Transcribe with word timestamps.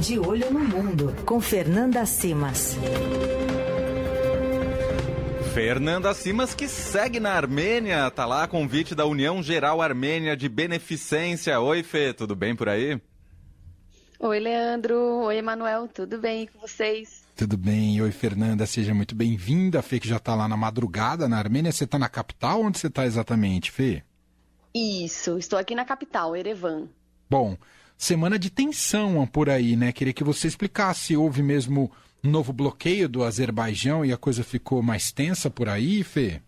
De 0.00 0.18
Olho 0.18 0.50
no 0.52 0.60
Mundo, 0.60 1.14
com 1.24 1.40
Fernanda 1.40 2.04
Simas. 2.04 2.76
Fernanda 5.54 6.12
Simas, 6.12 6.54
que 6.54 6.68
segue 6.68 7.18
na 7.18 7.32
Armênia, 7.32 8.10
tá 8.10 8.26
lá 8.26 8.44
a 8.44 8.48
convite 8.48 8.94
da 8.94 9.06
União 9.06 9.42
Geral 9.42 9.80
Armênia 9.80 10.36
de 10.36 10.48
Beneficência. 10.48 11.58
Oi, 11.58 11.82
Fê, 11.82 12.12
tudo 12.12 12.36
bem 12.36 12.54
por 12.54 12.68
aí? 12.68 13.00
Oi, 14.20 14.38
Leandro. 14.38 14.96
Oi, 15.24 15.38
Emanuel. 15.38 15.88
Tudo 15.88 16.18
bem 16.18 16.46
com 16.46 16.60
vocês? 16.60 17.24
Tudo 17.34 17.56
bem. 17.56 18.00
Oi, 18.00 18.10
Fernanda. 18.10 18.66
Seja 18.66 18.94
muito 18.94 19.14
bem-vinda. 19.14 19.80
Fê, 19.82 19.98
que 19.98 20.08
já 20.08 20.18
tá 20.18 20.34
lá 20.34 20.46
na 20.46 20.56
madrugada 20.56 21.26
na 21.28 21.38
Armênia. 21.38 21.72
Você 21.72 21.86
tá 21.86 21.98
na 21.98 22.08
capital? 22.08 22.62
Onde 22.62 22.78
você 22.78 22.90
tá 22.90 23.06
exatamente, 23.06 23.70
Fê? 23.70 24.02
Isso. 24.74 25.38
Estou 25.38 25.58
aqui 25.58 25.74
na 25.74 25.84
capital, 25.84 26.36
Erevan. 26.36 26.88
Bom, 27.28 27.56
semana 27.96 28.38
de 28.38 28.50
tensão 28.50 29.26
por 29.26 29.48
aí, 29.48 29.76
né? 29.76 29.92
Queria 29.92 30.12
que 30.12 30.24
você 30.24 30.46
explicasse. 30.46 31.16
Houve 31.16 31.42
mesmo 31.42 31.90
novo 32.22 32.52
bloqueio 32.52 33.08
do 33.08 33.22
Azerbaijão 33.24 34.04
e 34.04 34.12
a 34.12 34.16
coisa 34.16 34.42
ficou 34.42 34.82
mais 34.82 35.12
tensa 35.12 35.48
por 35.48 35.68
aí, 35.68 36.02
Fê? 36.02 36.40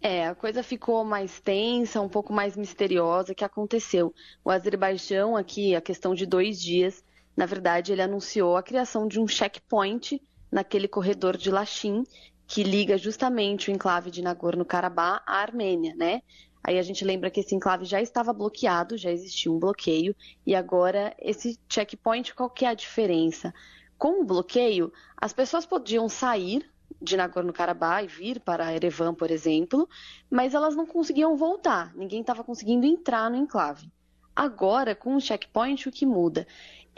É, 0.00 0.28
a 0.28 0.34
coisa 0.34 0.62
ficou 0.62 1.04
mais 1.04 1.40
tensa, 1.40 2.00
um 2.00 2.08
pouco 2.08 2.32
mais 2.32 2.56
misteriosa. 2.56 3.32
O 3.32 3.34
que 3.34 3.44
aconteceu? 3.44 4.14
O 4.44 4.50
Azerbaijão, 4.50 5.36
aqui, 5.36 5.74
a 5.74 5.80
questão 5.80 6.14
de 6.14 6.26
dois 6.26 6.60
dias, 6.60 7.02
na 7.36 7.46
verdade, 7.46 7.92
ele 7.92 8.02
anunciou 8.02 8.56
a 8.56 8.62
criação 8.62 9.08
de 9.08 9.18
um 9.18 9.26
checkpoint 9.26 10.22
naquele 10.50 10.86
corredor 10.86 11.36
de 11.36 11.50
Lachin, 11.50 12.04
que 12.46 12.62
liga 12.62 12.96
justamente 12.96 13.70
o 13.70 13.74
enclave 13.74 14.10
de 14.10 14.22
Nagorno-Karabakh 14.22 15.22
à 15.26 15.40
Armênia, 15.40 15.94
né? 15.96 16.22
Aí 16.66 16.80
a 16.80 16.82
gente 16.82 17.04
lembra 17.04 17.30
que 17.30 17.38
esse 17.38 17.54
enclave 17.54 17.84
já 17.84 18.02
estava 18.02 18.32
bloqueado, 18.32 18.98
já 18.98 19.08
existia 19.08 19.52
um 19.52 19.58
bloqueio, 19.58 20.16
e 20.44 20.52
agora 20.52 21.14
esse 21.20 21.56
checkpoint, 21.68 22.34
qual 22.34 22.50
que 22.50 22.64
é 22.64 22.68
a 22.68 22.74
diferença? 22.74 23.54
Com 23.96 24.20
o 24.20 24.24
bloqueio, 24.24 24.92
as 25.16 25.32
pessoas 25.32 25.64
podiam 25.64 26.08
sair 26.08 26.68
de 27.00 27.16
Nagorno-Karabakh 27.16 28.02
e 28.02 28.08
vir 28.08 28.40
para 28.40 28.74
Erevan, 28.74 29.14
por 29.14 29.30
exemplo, 29.30 29.88
mas 30.28 30.54
elas 30.54 30.74
não 30.74 30.86
conseguiam 30.86 31.36
voltar, 31.36 31.94
ninguém 31.94 32.20
estava 32.20 32.42
conseguindo 32.42 32.84
entrar 32.84 33.30
no 33.30 33.36
enclave. 33.36 33.88
Agora, 34.34 34.92
com 34.92 35.14
o 35.14 35.20
checkpoint, 35.20 35.88
o 35.88 35.92
que 35.92 36.04
muda? 36.04 36.48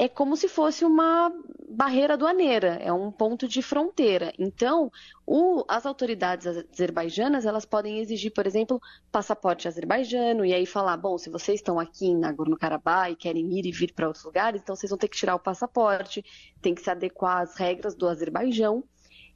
É 0.00 0.08
como 0.08 0.36
se 0.36 0.48
fosse 0.48 0.84
uma 0.84 1.32
barreira 1.68 2.14
aduaneira, 2.14 2.78
é 2.80 2.92
um 2.92 3.10
ponto 3.10 3.48
de 3.48 3.60
fronteira. 3.60 4.32
Então, 4.38 4.92
o, 5.26 5.64
as 5.68 5.84
autoridades 5.84 6.46
azerbaijanas, 6.46 7.44
elas 7.44 7.64
podem 7.64 7.98
exigir, 7.98 8.32
por 8.32 8.46
exemplo, 8.46 8.80
passaporte 9.10 9.66
azerbaijano 9.66 10.44
e 10.44 10.54
aí 10.54 10.64
falar, 10.64 10.96
bom, 10.96 11.18
se 11.18 11.28
vocês 11.28 11.58
estão 11.58 11.80
aqui 11.80 12.06
em 12.06 12.16
Nagorno-Karabakh 12.16 13.10
e 13.10 13.16
querem 13.16 13.58
ir 13.58 13.66
e 13.66 13.72
vir 13.72 13.92
para 13.92 14.06
outros 14.06 14.24
lugares, 14.24 14.62
então 14.62 14.76
vocês 14.76 14.88
vão 14.88 14.98
ter 14.98 15.08
que 15.08 15.16
tirar 15.16 15.34
o 15.34 15.40
passaporte, 15.40 16.24
tem 16.62 16.74
que 16.74 16.80
se 16.80 16.90
adequar 16.90 17.42
às 17.42 17.56
regras 17.56 17.96
do 17.96 18.06
Azerbaijão 18.06 18.84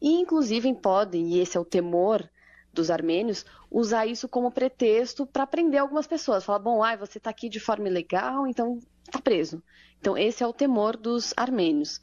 e, 0.00 0.14
inclusive, 0.14 0.72
podem, 0.74 1.26
e 1.26 1.40
esse 1.40 1.56
é 1.56 1.60
o 1.60 1.64
temor 1.64 2.28
dos 2.72 2.90
armênios, 2.90 3.44
usar 3.70 4.06
isso 4.06 4.28
como 4.28 4.50
pretexto 4.50 5.26
para 5.26 5.46
prender 5.46 5.80
algumas 5.80 6.06
pessoas. 6.06 6.44
Falar, 6.44 6.60
bom, 6.60 6.82
ai, 6.82 6.96
você 6.96 7.18
está 7.18 7.30
aqui 7.30 7.48
de 7.48 7.60
forma 7.60 7.88
ilegal, 7.88 8.46
então 8.46 8.80
está 9.12 9.20
preso. 9.20 9.62
Então, 10.00 10.16
esse 10.16 10.42
é 10.42 10.46
o 10.46 10.52
temor 10.52 10.96
dos 10.96 11.32
armênios. 11.36 12.00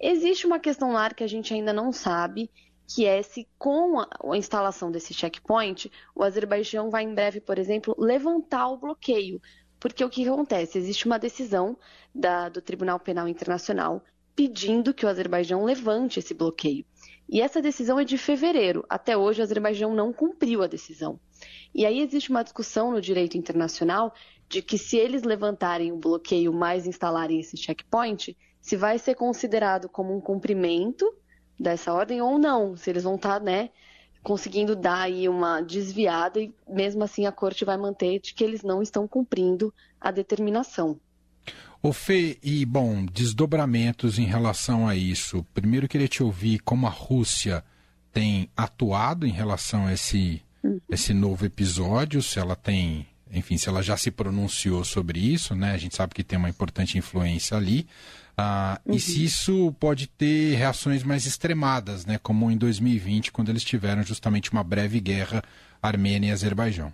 Existe 0.00 0.46
uma 0.46 0.58
questão 0.58 0.92
lá 0.92 1.10
que 1.10 1.24
a 1.24 1.26
gente 1.26 1.54
ainda 1.54 1.72
não 1.72 1.92
sabe, 1.92 2.50
que 2.88 3.06
é 3.06 3.22
se 3.22 3.48
com 3.58 4.00
a, 4.00 4.36
instalação 4.36 4.90
desse 4.90 5.14
checkpoint, 5.14 5.90
o 6.14 6.24
Azerbaijão 6.24 6.90
vai 6.90 7.04
em 7.04 7.14
breve, 7.14 7.40
por 7.40 7.58
exemplo, 7.58 7.94
levantar 7.98 8.68
o 8.68 8.78
bloqueio. 8.78 9.40
Porque 9.78 10.04
o 10.04 10.10
que 10.10 10.28
acontece? 10.28 10.76
Existe 10.76 11.06
uma 11.06 11.18
decisão 11.18 11.78
da, 12.14 12.48
do 12.48 12.60
Tribunal 12.60 12.98
Penal 12.98 13.28
Internacional 13.28 14.02
pedindo 14.34 14.92
que 14.92 15.06
o 15.06 15.08
Azerbaijão 15.08 15.64
levante 15.64 16.18
esse 16.18 16.34
bloqueio. 16.34 16.84
E 17.32 17.40
essa 17.40 17.62
decisão 17.62 18.00
é 18.00 18.04
de 18.04 18.18
fevereiro. 18.18 18.84
Até 18.88 19.16
hoje, 19.16 19.40
o 19.40 19.44
Azerbaijão 19.44 19.94
não 19.94 20.12
cumpriu 20.12 20.64
a 20.64 20.66
decisão. 20.66 21.20
E 21.72 21.86
aí 21.86 22.00
existe 22.00 22.28
uma 22.28 22.42
discussão 22.42 22.90
no 22.90 23.00
direito 23.00 23.38
internacional 23.38 24.12
de 24.48 24.60
que 24.60 24.76
se 24.76 24.96
eles 24.96 25.22
levantarem 25.22 25.92
o 25.92 25.96
bloqueio 25.96 26.52
mais 26.52 26.88
instalarem 26.88 27.38
esse 27.38 27.56
checkpoint, 27.56 28.36
se 28.60 28.76
vai 28.76 28.98
ser 28.98 29.14
considerado 29.14 29.88
como 29.88 30.12
um 30.12 30.20
cumprimento 30.20 31.08
dessa 31.58 31.94
ordem 31.94 32.20
ou 32.20 32.36
não, 32.36 32.76
se 32.76 32.90
eles 32.90 33.04
vão 33.04 33.14
estar, 33.14 33.38
tá, 33.38 33.44
né, 33.44 33.70
conseguindo 34.24 34.74
dar 34.74 35.02
aí 35.02 35.28
uma 35.28 35.60
desviada 35.60 36.40
e 36.40 36.52
mesmo 36.68 37.04
assim 37.04 37.26
a 37.26 37.32
corte 37.32 37.64
vai 37.64 37.76
manter 37.76 38.18
de 38.18 38.34
que 38.34 38.42
eles 38.42 38.64
não 38.64 38.82
estão 38.82 39.06
cumprindo 39.06 39.72
a 40.00 40.10
determinação. 40.10 40.98
O 41.82 41.92
Fê, 41.92 42.38
e 42.42 42.64
bom, 42.66 43.06
desdobramentos 43.06 44.18
em 44.18 44.26
relação 44.26 44.86
a 44.86 44.94
isso. 44.94 45.46
Primeiro 45.54 45.88
queria 45.88 46.08
te 46.08 46.22
ouvir 46.22 46.58
como 46.60 46.86
a 46.86 46.90
Rússia 46.90 47.64
tem 48.12 48.50
atuado 48.56 49.26
em 49.26 49.30
relação 49.30 49.86
a 49.86 49.92
esse, 49.94 50.42
uhum. 50.62 50.80
esse 50.90 51.14
novo 51.14 51.46
episódio, 51.46 52.22
se 52.22 52.38
ela 52.38 52.54
tem, 52.54 53.06
enfim, 53.32 53.56
se 53.56 53.68
ela 53.68 53.82
já 53.82 53.96
se 53.96 54.10
pronunciou 54.10 54.84
sobre 54.84 55.18
isso, 55.20 55.54
né? 55.54 55.72
A 55.72 55.78
gente 55.78 55.96
sabe 55.96 56.14
que 56.14 56.24
tem 56.24 56.38
uma 56.38 56.50
importante 56.50 56.98
influência 56.98 57.56
ali. 57.56 57.86
Ah, 58.36 58.78
uhum. 58.84 58.94
E 58.94 59.00
se 59.00 59.24
isso 59.24 59.74
pode 59.80 60.06
ter 60.06 60.56
reações 60.56 61.02
mais 61.02 61.24
extremadas, 61.24 62.04
né? 62.04 62.18
Como 62.18 62.50
em 62.50 62.58
2020, 62.58 63.32
quando 63.32 63.48
eles 63.48 63.64
tiveram 63.64 64.02
justamente 64.02 64.52
uma 64.52 64.64
breve 64.64 65.00
guerra 65.00 65.42
Armênia 65.82 66.28
e 66.28 66.32
Azerbaijão. 66.32 66.92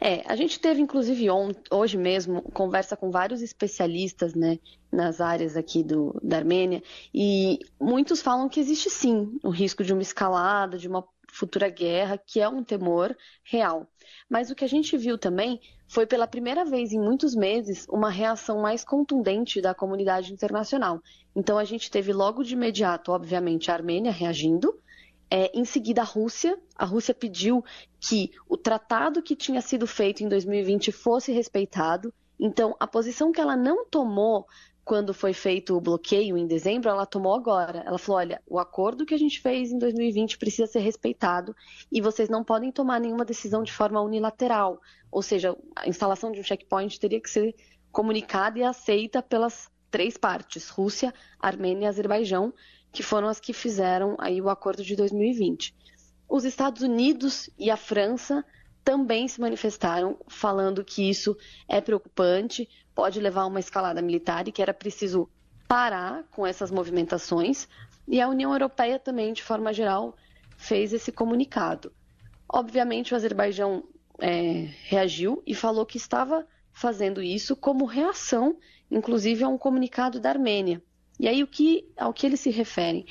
É, 0.00 0.22
a 0.26 0.36
gente 0.36 0.60
teve, 0.60 0.80
inclusive, 0.80 1.28
on, 1.30 1.50
hoje 1.70 1.96
mesmo, 1.96 2.42
conversa 2.52 2.96
com 2.96 3.10
vários 3.10 3.42
especialistas 3.42 4.34
né, 4.34 4.58
nas 4.92 5.20
áreas 5.20 5.56
aqui 5.56 5.82
do, 5.82 6.18
da 6.22 6.36
Armênia, 6.36 6.82
e 7.12 7.58
muitos 7.80 8.22
falam 8.22 8.48
que 8.48 8.60
existe 8.60 8.88
sim 8.90 9.38
o 9.42 9.50
risco 9.50 9.82
de 9.82 9.92
uma 9.92 10.02
escalada, 10.02 10.78
de 10.78 10.86
uma 10.86 11.04
futura 11.30 11.68
guerra, 11.68 12.16
que 12.16 12.40
é 12.40 12.48
um 12.48 12.62
temor 12.62 13.16
real. 13.42 13.86
Mas 14.28 14.50
o 14.50 14.54
que 14.54 14.64
a 14.64 14.68
gente 14.68 14.96
viu 14.96 15.18
também 15.18 15.60
foi 15.86 16.06
pela 16.06 16.26
primeira 16.26 16.64
vez 16.64 16.92
em 16.92 16.98
muitos 16.98 17.34
meses 17.34 17.86
uma 17.88 18.10
reação 18.10 18.60
mais 18.60 18.84
contundente 18.84 19.60
da 19.60 19.74
comunidade 19.74 20.32
internacional. 20.32 21.02
Então 21.34 21.58
a 21.58 21.64
gente 21.64 21.90
teve 21.90 22.12
logo 22.12 22.42
de 22.42 22.54
imediato, 22.54 23.12
obviamente, 23.12 23.70
a 23.70 23.74
Armênia 23.74 24.12
reagindo, 24.12 24.78
é, 25.30 25.50
em 25.54 25.64
seguida, 25.64 26.02
a 26.02 26.04
Rússia. 26.04 26.58
A 26.76 26.84
Rússia 26.84 27.14
pediu 27.14 27.64
que 28.00 28.30
o 28.48 28.56
tratado 28.56 29.22
que 29.22 29.36
tinha 29.36 29.60
sido 29.60 29.86
feito 29.86 30.22
em 30.22 30.28
2020 30.28 30.92
fosse 30.92 31.32
respeitado. 31.32 32.12
Então, 32.38 32.76
a 32.78 32.86
posição 32.86 33.32
que 33.32 33.40
ela 33.40 33.56
não 33.56 33.84
tomou 33.84 34.46
quando 34.88 35.12
foi 35.12 35.34
feito 35.34 35.76
o 35.76 35.80
bloqueio 35.82 36.38
em 36.38 36.46
dezembro, 36.46 36.88
ela 36.88 37.04
tomou 37.04 37.34
agora. 37.34 37.82
Ela 37.86 37.98
falou: 37.98 38.20
olha, 38.20 38.40
o 38.46 38.58
acordo 38.58 39.04
que 39.04 39.12
a 39.12 39.18
gente 39.18 39.38
fez 39.38 39.70
em 39.70 39.78
2020 39.78 40.38
precisa 40.38 40.66
ser 40.66 40.78
respeitado 40.78 41.54
e 41.92 42.00
vocês 42.00 42.30
não 42.30 42.42
podem 42.42 42.72
tomar 42.72 42.98
nenhuma 42.98 43.24
decisão 43.24 43.62
de 43.62 43.70
forma 43.70 44.00
unilateral. 44.00 44.80
Ou 45.10 45.20
seja, 45.20 45.54
a 45.76 45.86
instalação 45.86 46.32
de 46.32 46.40
um 46.40 46.42
checkpoint 46.42 46.98
teria 46.98 47.20
que 47.20 47.28
ser 47.28 47.54
comunicada 47.92 48.58
e 48.58 48.62
aceita 48.62 49.22
pelas 49.22 49.68
três 49.90 50.16
partes: 50.16 50.70
Rússia, 50.70 51.12
Armênia 51.38 51.84
e 51.84 51.88
Azerbaijão 51.88 52.54
que 52.92 53.02
foram 53.02 53.28
as 53.28 53.40
que 53.40 53.52
fizeram 53.52 54.16
aí 54.18 54.40
o 54.40 54.48
acordo 54.48 54.82
de 54.82 54.96
2020. 54.96 55.74
Os 56.28 56.44
Estados 56.44 56.82
Unidos 56.82 57.48
e 57.58 57.70
a 57.70 57.76
França 57.76 58.44
também 58.84 59.28
se 59.28 59.40
manifestaram 59.40 60.18
falando 60.28 60.84
que 60.84 61.08
isso 61.08 61.36
é 61.68 61.80
preocupante, 61.80 62.68
pode 62.94 63.20
levar 63.20 63.42
a 63.42 63.46
uma 63.46 63.60
escalada 63.60 64.00
militar 64.00 64.48
e 64.48 64.52
que 64.52 64.62
era 64.62 64.72
preciso 64.72 65.28
parar 65.66 66.24
com 66.30 66.46
essas 66.46 66.70
movimentações. 66.70 67.68
E 68.06 68.20
a 68.20 68.28
União 68.28 68.52
Europeia 68.52 68.98
também, 68.98 69.32
de 69.32 69.42
forma 69.42 69.72
geral, 69.72 70.16
fez 70.56 70.92
esse 70.92 71.12
comunicado. 71.12 71.92
Obviamente, 72.48 73.12
o 73.12 73.16
Azerbaijão 73.16 73.84
é, 74.18 74.68
reagiu 74.84 75.42
e 75.46 75.54
falou 75.54 75.84
que 75.84 75.98
estava 75.98 76.46
fazendo 76.72 77.22
isso 77.22 77.54
como 77.54 77.84
reação, 77.84 78.56
inclusive, 78.90 79.44
a 79.44 79.48
um 79.48 79.58
comunicado 79.58 80.18
da 80.18 80.30
Armênia. 80.30 80.82
E 81.18 81.26
aí, 81.26 81.42
o 81.42 81.46
que, 81.46 81.86
ao 81.96 82.12
que 82.12 82.26
eles 82.26 82.40
se 82.40 82.50
referem? 82.50 83.04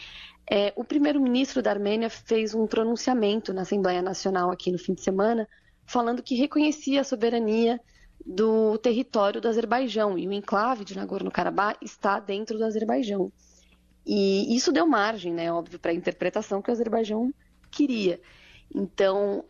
É, 0.50 0.71
o 0.75 0.83
primeiro-ministro 0.83 1.62
da 1.62 1.71
Armênia 1.71 2.09
fez 2.09 2.56
um 2.56 2.65
pronunciamento 2.65 3.54
na 3.54 3.63
Assembleia 3.63 4.01
Nacional 4.01 4.50
aqui 4.50 4.71
no 4.71 4.80
fim 4.80 4.94
de 4.94 5.01
semana, 5.01 5.48
falando 5.86 6.24
que 6.24 6.36
reconhecia 6.36 7.01
a 7.01 7.04
soberania 7.04 7.80
do 8.25 8.77
território 8.77 9.42
do 9.42 9.48
Azerbaijão 9.48 10.18
e 10.18 10.27
o 10.27 10.33
enclave 10.33 10.83
de 10.83 10.95
Nagorno-Karabakh 10.95 11.77
está 11.81 12.19
dentro 12.19 12.57
do 12.57 12.65
Azerbaijão. 12.65 13.31
E 14.06 14.56
isso 14.56 14.71
deu 14.71 14.88
margem, 14.88 15.33
né, 15.33 15.51
óbvio, 15.51 15.80
para 15.80 15.92
a 15.92 15.95
interpretação 15.95 16.62
que 16.62 16.69
o 16.69 16.74
Azerbaijão 16.74 17.33
queria. 17.69 18.21
Então, 18.74 19.44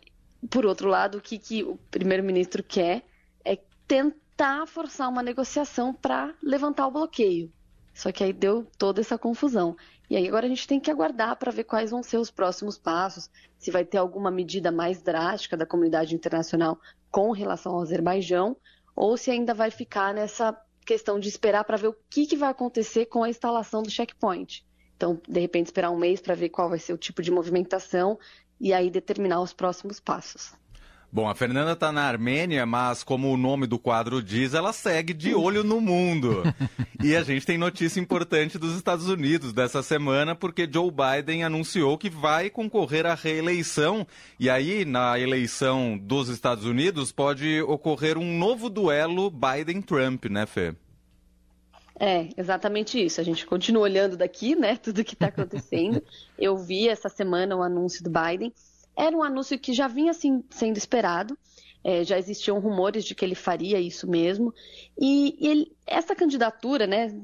por 0.49 0.65
outro 0.65 0.89
lado, 0.89 1.19
o 1.19 1.21
que, 1.21 1.37
que 1.37 1.63
o 1.63 1.77
primeiro-ministro 1.91 2.63
quer 2.63 3.03
é 3.45 3.57
tentar 3.87 4.65
forçar 4.65 5.09
uma 5.09 5.21
negociação 5.21 5.93
para 5.93 6.33
levantar 6.41 6.87
o 6.87 6.91
bloqueio. 6.91 7.51
Só 7.97 8.11
que 8.11 8.23
aí 8.23 8.31
deu 8.31 8.63
toda 8.77 9.01
essa 9.01 9.17
confusão. 9.17 9.75
E 10.07 10.15
aí 10.15 10.27
agora 10.27 10.45
a 10.45 10.49
gente 10.49 10.67
tem 10.67 10.79
que 10.79 10.91
aguardar 10.91 11.35
para 11.35 11.51
ver 11.51 11.63
quais 11.63 11.89
vão 11.89 12.03
ser 12.03 12.17
os 12.17 12.29
próximos 12.29 12.77
passos, 12.77 13.27
se 13.57 13.71
vai 13.71 13.83
ter 13.83 13.97
alguma 13.97 14.29
medida 14.29 14.71
mais 14.71 15.01
drástica 15.01 15.57
da 15.57 15.65
comunidade 15.65 16.13
internacional 16.13 16.79
com 17.09 17.31
relação 17.31 17.73
ao 17.73 17.81
Azerbaijão, 17.81 18.55
ou 18.95 19.17
se 19.17 19.31
ainda 19.31 19.51
vai 19.51 19.71
ficar 19.71 20.13
nessa 20.13 20.55
questão 20.85 21.19
de 21.19 21.27
esperar 21.27 21.63
para 21.63 21.75
ver 21.75 21.87
o 21.87 21.95
que, 22.07 22.27
que 22.27 22.37
vai 22.37 22.51
acontecer 22.51 23.07
com 23.07 23.23
a 23.23 23.29
instalação 23.29 23.81
do 23.81 23.89
checkpoint. 23.89 24.63
Então, 24.95 25.19
de 25.27 25.39
repente, 25.39 25.65
esperar 25.65 25.89
um 25.89 25.97
mês 25.97 26.21
para 26.21 26.35
ver 26.35 26.49
qual 26.49 26.69
vai 26.69 26.77
ser 26.77 26.93
o 26.93 26.99
tipo 26.99 27.23
de 27.23 27.31
movimentação 27.31 28.19
e 28.61 28.73
aí 28.73 28.91
determinar 28.91 29.41
os 29.41 29.53
próximos 29.53 29.99
passos. 29.99 30.53
Bom, 31.09 31.27
a 31.27 31.33
Fernanda 31.33 31.71
está 31.71 31.89
na 31.89 32.03
Armênia, 32.03 32.65
mas 32.65 33.01
como 33.01 33.31
o 33.31 33.37
nome 33.37 33.65
do 33.65 33.79
quadro 33.79 34.21
diz, 34.21 34.53
ela 34.53 34.73
segue 34.73 35.13
de 35.13 35.33
olho 35.33 35.63
no 35.63 35.79
mundo. 35.79 36.43
e 37.01 37.15
a 37.15 37.23
gente 37.23 37.45
tem 37.45 37.57
notícia 37.57 37.99
importante 37.99 38.57
dos 38.57 38.75
Estados 38.75 39.07
Unidos 39.07 39.53
dessa 39.53 39.81
semana, 39.81 40.35
porque 40.35 40.69
Joe 40.71 40.91
Biden 40.91 41.45
anunciou 41.45 41.97
que 41.97 42.09
vai 42.09 42.49
concorrer 42.49 43.05
à 43.05 43.15
reeleição. 43.15 44.05
E 44.37 44.49
aí, 44.49 44.83
na 44.83 45.17
eleição 45.17 45.97
dos 45.97 46.27
Estados 46.27 46.65
Unidos, 46.65 47.11
pode 47.11 47.61
ocorrer 47.61 48.17
um 48.17 48.37
novo 48.37 48.69
duelo 48.69 49.31
Biden-Trump, 49.31 50.25
né, 50.25 50.45
Fê? 50.45 50.75
É, 51.99 52.27
exatamente 52.37 53.03
isso. 53.03 53.19
A 53.21 53.23
gente 53.23 53.45
continua 53.45 53.83
olhando 53.83 54.17
daqui, 54.17 54.55
né, 54.55 54.75
tudo 54.75 55.03
que 55.05 55.13
está 55.13 55.27
acontecendo. 55.27 56.03
Eu 56.37 56.57
vi 56.57 56.89
essa 56.89 57.09
semana 57.09 57.55
o 57.55 57.63
anúncio 57.63 58.03
do 58.03 58.09
Biden. 58.09 58.53
Era 58.97 59.15
um 59.15 59.21
anúncio 59.21 59.59
que 59.59 59.73
já 59.73 59.87
vinha 59.87 60.11
assim, 60.11 60.43
sendo 60.49 60.77
esperado, 60.77 61.37
é, 61.83 62.03
já 62.03 62.17
existiam 62.17 62.59
rumores 62.59 63.05
de 63.05 63.13
que 63.13 63.23
ele 63.23 63.35
faria 63.35 63.79
isso 63.79 64.09
mesmo. 64.09 64.53
E, 64.99 65.37
e 65.39 65.47
ele, 65.47 65.77
essa 65.85 66.15
candidatura, 66.15 66.87
né, 66.87 67.15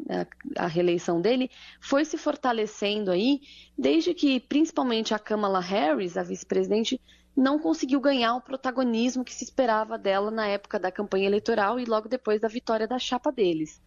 a, 0.56 0.66
a, 0.66 0.68
reeleição 0.68 1.20
dele, 1.20 1.50
foi 1.81 2.06
se 2.06 2.18
fortalecendo 2.18 3.12
aí, 3.12 3.42
desde 3.78 4.14
que 4.14 4.40
principalmente 4.40 5.14
a 5.14 5.20
Kamala 5.20 5.60
Harris, 5.60 6.16
a 6.16 6.24
vice-presidente, 6.24 7.02
não 7.36 7.58
conseguiu 7.58 8.00
ganhar 8.00 8.36
o 8.36 8.42
protagonismo 8.42 9.25
que 9.25 9.34
se 9.34 9.44
esperava 9.44 9.98
dela 9.98 10.30
na 10.30 10.48
época 10.48 10.80
da 10.80 10.92
campanha 10.92 11.25
eleitoral 11.25 11.80
e 11.80 11.86
logo 11.86 12.08
depois 12.08 12.40
da 12.40 12.48
vitória 12.48 12.88
da 12.88 13.00
chapa 13.00 13.31
deles. 13.31 13.81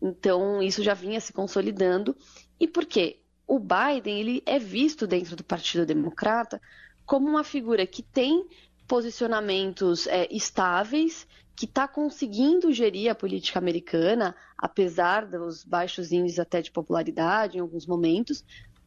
Então, 0.00 0.62
isso 0.62 0.82
já 0.82 0.94
vinha 0.94 1.20
se 1.20 1.32
consolidando. 1.32 2.16
E 2.58 2.68
por 2.68 2.86
quê? 2.86 3.18
O 3.46 3.58
Biden 3.58 4.20
ele 4.20 4.42
é 4.46 4.58
visto 4.58 5.06
dentro 5.06 5.36
do 5.36 5.44
Partido 5.44 5.84
Democrata 5.84 6.60
como 7.04 7.28
uma 7.28 7.44
figura 7.44 7.86
que 7.86 8.02
tem 8.02 8.46
posicionamentos 8.86 10.06
é, 10.06 10.28
estáveis, 10.30 11.26
que 11.54 11.66
está 11.66 11.86
conseguindo 11.86 12.72
gerir 12.72 13.10
a 13.10 13.14
política 13.14 13.58
americana, 13.58 14.34
apesar 14.56 15.26
dos 15.26 15.64
baixos 15.64 16.12
índices 16.12 16.38
até 16.38 16.60
de 16.62 16.70
popularidade 16.70 17.56
em 17.56 17.60
alguns 17.60 17.86
momentos, 17.86 18.44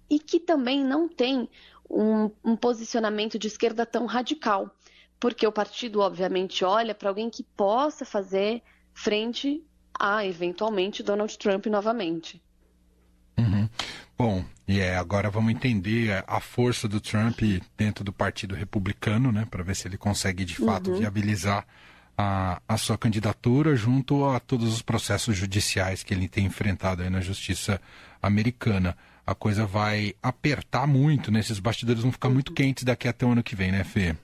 e 0.09 0.19
que 0.19 0.39
também 0.39 0.83
não 0.83 1.07
tem 1.07 1.49
um, 1.89 2.29
um 2.43 2.55
posicionamento 2.55 3.37
de 3.37 3.47
esquerda 3.47 3.85
tão 3.85 4.05
radical, 4.05 4.69
porque 5.19 5.45
o 5.45 5.51
partido, 5.51 5.99
obviamente, 5.99 6.65
olha 6.65 6.93
para 6.93 7.09
alguém 7.09 7.29
que 7.29 7.43
possa 7.43 8.03
fazer 8.03 8.61
frente 8.93 9.63
a, 9.99 10.25
eventualmente, 10.25 11.03
Donald 11.03 11.37
Trump 11.37 11.65
novamente. 11.67 12.41
Uhum. 14.25 14.35
Bom, 14.37 14.45
e 14.67 14.79
é, 14.79 14.95
agora 14.95 15.29
vamos 15.29 15.53
entender 15.53 16.23
a 16.25 16.39
força 16.39 16.87
do 16.87 16.99
Trump 16.99 17.39
dentro 17.77 18.03
do 18.03 18.11
Partido 18.11 18.55
Republicano, 18.55 19.31
né, 19.31 19.47
para 19.49 19.63
ver 19.63 19.75
se 19.75 19.87
ele 19.87 19.97
consegue 19.97 20.43
de 20.43 20.55
fato 20.55 20.91
uhum. 20.91 20.99
viabilizar 20.99 21.65
a, 22.17 22.59
a 22.67 22.77
sua 22.77 22.97
candidatura 22.97 23.75
junto 23.75 24.25
a 24.25 24.39
todos 24.39 24.73
os 24.73 24.81
processos 24.81 25.37
judiciais 25.37 26.01
que 26.01 26.13
ele 26.13 26.27
tem 26.27 26.45
enfrentado 26.45 27.03
aí 27.03 27.09
na 27.09 27.21
justiça 27.21 27.79
americana. 28.21 28.97
A 29.27 29.35
coisa 29.35 29.65
vai 29.65 30.15
apertar 30.21 30.87
muito, 30.87 31.31
né? 31.31 31.39
Esses 31.39 31.59
bastidores 31.59 32.01
vão 32.01 32.11
ficar 32.11 32.29
muito 32.29 32.53
quentes 32.53 32.83
daqui 32.83 33.07
até 33.07 33.25
o 33.25 33.31
ano 33.31 33.43
que 33.43 33.55
vem, 33.55 33.71
né, 33.71 33.83
Fê? 33.83 34.15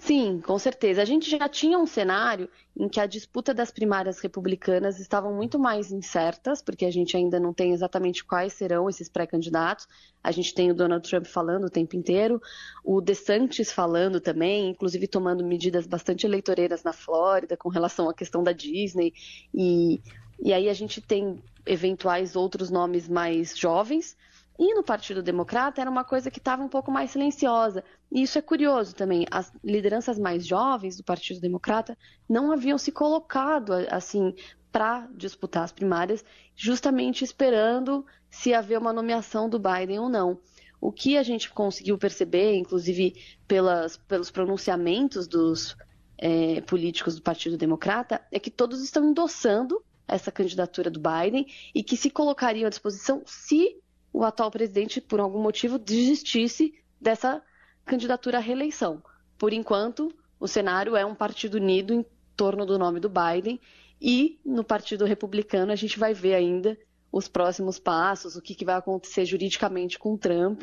Sim, 0.00 0.40
com 0.40 0.58
certeza. 0.58 1.02
A 1.02 1.04
gente 1.04 1.28
já 1.28 1.46
tinha 1.46 1.78
um 1.78 1.86
cenário 1.86 2.48
em 2.74 2.88
que 2.88 2.98
a 2.98 3.04
disputa 3.04 3.52
das 3.52 3.70
primárias 3.70 4.18
republicanas 4.18 4.98
estavam 4.98 5.34
muito 5.34 5.58
mais 5.58 5.92
incertas, 5.92 6.62
porque 6.62 6.86
a 6.86 6.90
gente 6.90 7.14
ainda 7.18 7.38
não 7.38 7.52
tem 7.52 7.72
exatamente 7.72 8.24
quais 8.24 8.54
serão 8.54 8.88
esses 8.88 9.10
pré-candidatos. 9.10 9.86
A 10.24 10.32
gente 10.32 10.54
tem 10.54 10.70
o 10.70 10.74
Donald 10.74 11.06
Trump 11.06 11.26
falando 11.26 11.64
o 11.64 11.70
tempo 11.70 11.96
inteiro, 11.96 12.40
o 12.82 13.02
DeSantis 13.02 13.70
falando 13.70 14.22
também, 14.22 14.70
inclusive 14.70 15.06
tomando 15.06 15.44
medidas 15.44 15.86
bastante 15.86 16.24
eleitoreiras 16.24 16.82
na 16.82 16.94
Flórida 16.94 17.54
com 17.54 17.68
relação 17.68 18.08
à 18.08 18.14
questão 18.14 18.42
da 18.42 18.52
Disney. 18.52 19.12
E, 19.54 20.00
e 20.42 20.54
aí 20.54 20.70
a 20.70 20.74
gente 20.74 21.02
tem 21.02 21.42
eventuais 21.66 22.36
outros 22.36 22.70
nomes 22.70 23.06
mais 23.06 23.56
jovens 23.56 24.16
e 24.60 24.74
no 24.74 24.82
Partido 24.82 25.22
Democrata 25.22 25.80
era 25.80 25.90
uma 25.90 26.04
coisa 26.04 26.30
que 26.30 26.38
estava 26.38 26.62
um 26.62 26.68
pouco 26.68 26.92
mais 26.92 27.12
silenciosa. 27.12 27.82
E 28.12 28.20
isso 28.20 28.36
é 28.36 28.42
curioso 28.42 28.94
também. 28.94 29.24
As 29.30 29.50
lideranças 29.64 30.18
mais 30.18 30.46
jovens 30.46 30.98
do 30.98 31.02
Partido 31.02 31.40
Democrata 31.40 31.96
não 32.28 32.52
haviam 32.52 32.76
se 32.76 32.92
colocado 32.92 33.72
assim 33.90 34.34
para 34.70 35.08
disputar 35.16 35.64
as 35.64 35.72
primárias, 35.72 36.22
justamente 36.54 37.24
esperando 37.24 38.04
se 38.28 38.52
haver 38.52 38.78
uma 38.78 38.92
nomeação 38.92 39.48
do 39.48 39.58
Biden 39.58 39.98
ou 39.98 40.10
não. 40.10 40.38
O 40.78 40.92
que 40.92 41.16
a 41.16 41.22
gente 41.22 41.50
conseguiu 41.50 41.96
perceber, 41.96 42.54
inclusive 42.54 43.14
pelas, 43.48 43.96
pelos 43.96 44.30
pronunciamentos 44.30 45.26
dos 45.26 45.74
é, 46.18 46.60
políticos 46.60 47.16
do 47.16 47.22
Partido 47.22 47.56
Democrata, 47.56 48.20
é 48.30 48.38
que 48.38 48.50
todos 48.50 48.84
estão 48.84 49.08
endossando 49.08 49.82
essa 50.06 50.30
candidatura 50.30 50.90
do 50.90 51.00
Biden 51.00 51.46
e 51.74 51.82
que 51.82 51.96
se 51.96 52.10
colocariam 52.10 52.66
à 52.66 52.70
disposição 52.70 53.22
se 53.24 53.80
o 54.12 54.24
atual 54.24 54.50
presidente, 54.50 55.00
por 55.00 55.20
algum 55.20 55.40
motivo, 55.40 55.78
desistisse 55.78 56.74
dessa 57.00 57.42
candidatura 57.84 58.38
à 58.38 58.40
reeleição. 58.40 59.02
Por 59.38 59.52
enquanto, 59.52 60.12
o 60.38 60.46
cenário 60.46 60.96
é 60.96 61.04
um 61.04 61.14
partido 61.14 61.54
unido 61.54 61.94
em 61.94 62.04
torno 62.36 62.64
do 62.64 62.78
nome 62.78 63.00
do 63.00 63.10
Biden 63.10 63.60
e 64.00 64.40
no 64.44 64.64
Partido 64.64 65.04
Republicano 65.04 65.72
a 65.72 65.76
gente 65.76 65.98
vai 65.98 66.14
ver 66.14 66.34
ainda 66.34 66.78
os 67.12 67.28
próximos 67.28 67.78
passos, 67.78 68.36
o 68.36 68.42
que, 68.42 68.54
que 68.54 68.64
vai 68.64 68.76
acontecer 68.76 69.24
juridicamente 69.24 69.98
com 69.98 70.16
Trump 70.16 70.62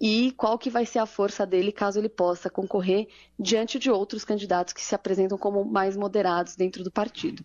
e 0.00 0.32
qual 0.32 0.58
que 0.58 0.70
vai 0.70 0.84
ser 0.84 0.98
a 0.98 1.06
força 1.06 1.46
dele 1.46 1.70
caso 1.70 1.98
ele 2.00 2.08
possa 2.08 2.50
concorrer 2.50 3.06
diante 3.38 3.78
de 3.78 3.90
outros 3.90 4.24
candidatos 4.24 4.72
que 4.72 4.80
se 4.80 4.94
apresentam 4.94 5.38
como 5.38 5.64
mais 5.64 5.96
moderados 5.96 6.56
dentro 6.56 6.82
do 6.82 6.90
partido. 6.90 7.44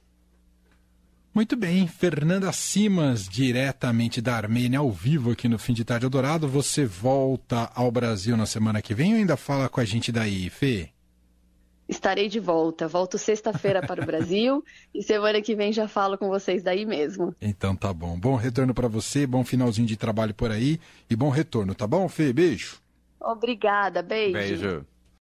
Muito 1.37 1.55
bem, 1.55 1.85
Fernanda 1.85 2.51
Simas, 2.51 3.29
diretamente 3.29 4.19
da 4.19 4.35
Armênia, 4.35 4.79
ao 4.79 4.89
vivo 4.89 5.29
aqui 5.29 5.47
no 5.47 5.59
Fim 5.59 5.71
de 5.71 5.85
Tarde 5.85 6.03
Eldorado. 6.03 6.47
Você 6.47 6.83
volta 6.83 7.69
ao 7.75 7.91
Brasil 7.91 8.35
na 8.35 8.47
semana 8.47 8.81
que 8.81 8.95
vem 8.95 9.13
ou 9.13 9.19
ainda 9.19 9.37
fala 9.37 9.69
com 9.69 9.79
a 9.79 9.85
gente 9.85 10.11
daí, 10.11 10.49
Fê? 10.49 10.89
Estarei 11.87 12.27
de 12.27 12.39
volta. 12.39 12.87
Volto 12.87 13.19
sexta-feira 13.19 13.85
para 13.85 14.01
o 14.01 14.05
Brasil 14.05 14.63
e 14.91 15.03
semana 15.03 15.39
que 15.39 15.55
vem 15.55 15.71
já 15.71 15.87
falo 15.87 16.17
com 16.17 16.27
vocês 16.27 16.63
daí 16.63 16.87
mesmo. 16.87 17.35
Então 17.39 17.75
tá 17.75 17.93
bom. 17.93 18.17
Bom 18.17 18.35
retorno 18.35 18.73
para 18.73 18.87
você, 18.87 19.27
bom 19.27 19.43
finalzinho 19.43 19.87
de 19.87 19.95
trabalho 19.95 20.33
por 20.33 20.49
aí 20.49 20.79
e 21.07 21.15
bom 21.15 21.29
retorno, 21.29 21.75
tá 21.75 21.85
bom, 21.85 22.09
Fê? 22.09 22.33
Beijo. 22.33 22.79
Obrigada, 23.21 24.01
beijo. 24.01 24.33
Beijo. 24.33 24.85